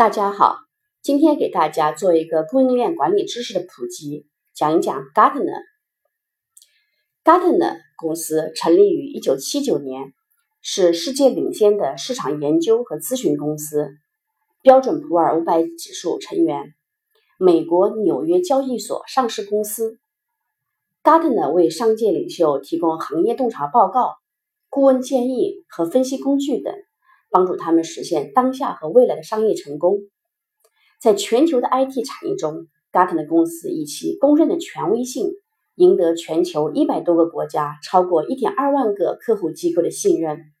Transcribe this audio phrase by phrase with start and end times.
[0.00, 0.56] 大家好，
[1.02, 5.60] 今天给大家做一个供应链管理知识的普及，讲一讲 Gartner。
[7.22, 10.14] Gartner 公司成立于一九七九年，
[10.62, 13.90] 是世界领先的市场研究和咨询公司，
[14.62, 16.72] 标准普尔五百指数成员，
[17.38, 19.98] 美国纽约交易所上市公司。
[21.04, 24.14] Gartner 为商界领袖提供行业洞察报告、
[24.70, 26.74] 顾问建议和分析工具等。
[27.30, 29.98] 帮助他们实现当下和未来的商业成功。
[31.00, 35.30] 在全球的 IT 产业中，Gartner 公司以其公认的权威性，
[35.76, 40.52] 赢得全球一百多个国家超过一点二万个客户机构的信任。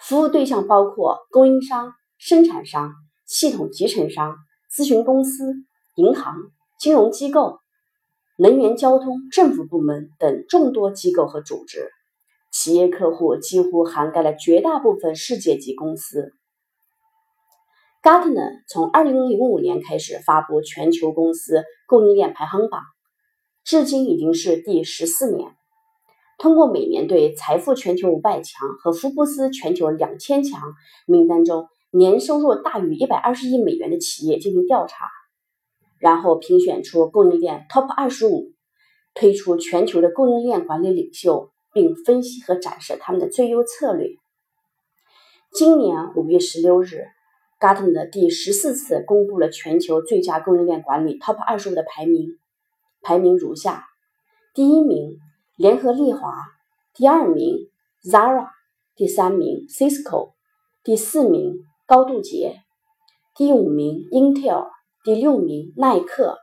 [0.00, 2.92] 服务对象包括供应商、生产商、
[3.26, 4.36] 系统集成商、
[4.70, 5.54] 咨询公司、
[5.94, 6.34] 银行、
[6.78, 7.60] 金融机构、
[8.36, 11.88] 能源、交通、政府部门等众多机构和组织。
[12.64, 16.32] 企业客户几乎涵盖了绝大部分世界级公司。
[18.02, 22.80] Gartner 从2005年开始发布全球公司供应链排行榜，
[23.64, 25.50] 至今已经是第十四年。
[26.38, 30.62] 通过每年对财富全球五百强和福布斯全球两千强
[31.06, 35.04] 名单中年收入大于一百二十亿美元的企业进行调查，
[35.98, 38.54] 然后评选出供应链 Top 二十五，
[39.12, 41.50] 推出全球的供应链管理领袖。
[41.74, 44.10] 并分析和展示他们的最优策略。
[45.52, 47.04] 今年五月十六日
[47.60, 52.38] ，Gartner 的第十四次公布了全球最佳供应链管理 Top 二十五的排名，
[53.02, 53.84] 排名如下：
[54.54, 55.18] 第一名
[55.56, 56.32] 联合利华，
[56.94, 57.68] 第二名
[58.02, 58.48] Zara，
[58.96, 60.32] 第三名 Cisco，
[60.82, 62.62] 第四名高度洁，
[63.36, 64.70] 第五名 Intel，
[65.04, 66.38] 第六名耐克，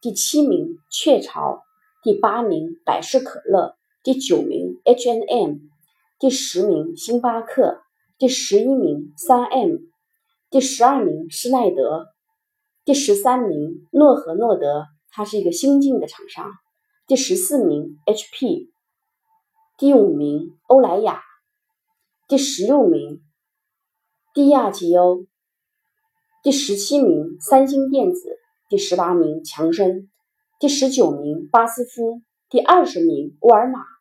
[0.00, 1.62] 第七名雀巢，
[2.02, 3.76] 第八名百事可乐。
[4.06, 5.56] 第九名 H&M，
[6.20, 7.82] 第十名星巴克，
[8.16, 9.78] 第十一名三 M，
[10.48, 12.06] 第十二名施耐德，
[12.84, 16.52] 第十三名诺和诺德，它是一个新进的厂商，
[17.08, 18.68] 第十四名 HP，
[19.76, 21.20] 第五名欧莱雅，
[22.28, 23.20] 第十六名
[24.32, 25.26] 蒂亚吉欧，
[26.44, 28.38] 第十七名三星电子，
[28.68, 30.08] 第十八名强生，
[30.60, 33.95] 第十九名巴斯夫，第二十名沃尔玛。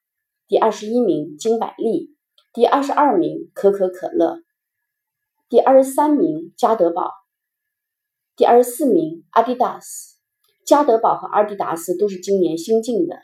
[0.47, 2.15] 第二十一名金百利，
[2.53, 4.43] 第二十二名可口可乐，
[5.49, 7.11] 第二十三名加德宝，
[8.35, 10.15] 第二十四名阿迪达斯。
[10.63, 13.19] 加德宝和阿迪达斯都是今年新进的。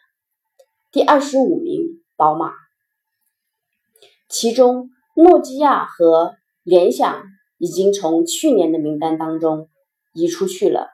[0.91, 2.53] 第二十五名宝马，
[4.27, 7.23] 其中诺基亚和联想
[7.57, 9.69] 已经从去年的名单当中
[10.13, 10.89] 移出去了。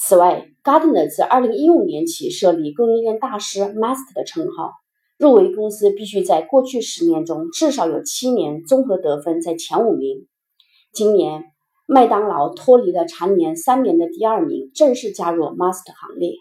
[0.00, 4.70] 此外，Gartner 自2015年起设立供应链大师 Master 的称号。
[5.18, 10.28] 入围公司必须在过去十年中至少有七年综合得分在前五名。
[10.92, 11.46] 今年，
[11.86, 16.34] 麦当劳脱离了蝉联三年的第二名，正式加入 Master 行列。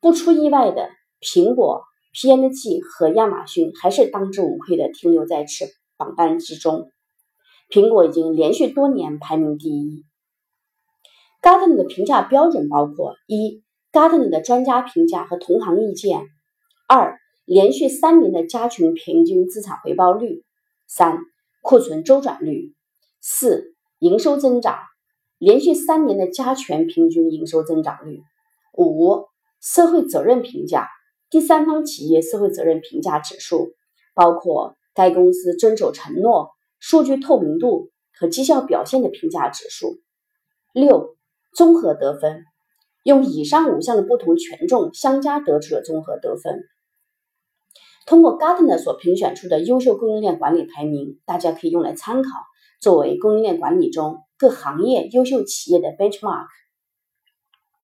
[0.00, 0.88] 不出意外的，
[1.20, 1.82] 苹果、
[2.14, 5.66] P&G 和亚马逊还是当之无愧的停留在此
[5.98, 6.90] 榜单之中。
[7.68, 10.06] 苹果已经连续多年排名第一。
[11.42, 16.20] Gartner 的评价标准包括：一、Gartner 的专家评价和同行意见；
[16.86, 20.44] 二、连续三年的加权平均资产回报率；
[20.86, 21.18] 三、
[21.60, 22.72] 库存周转率；
[23.20, 24.78] 四、营收增长，
[25.38, 28.20] 连续三年的加权平均营收增长率；
[28.78, 29.26] 五、
[29.60, 30.86] 社会责任评价，
[31.28, 33.72] 第三方企业社会责任评价指数，
[34.14, 39.98] 包括该公司遵守承诺、数据透明度和绩效表现的评价指数；
[40.72, 41.16] 六。
[41.54, 42.44] 综合得分，
[43.02, 46.62] 用以上五项的不同权重相加得出的综合得分。
[48.06, 52.30] 通过 Gartner 所评选出的优秀供应链管理排名，大家可以用来参考，
[52.80, 56.46] 作为供应链管理中各行业优秀企业的 benchmark。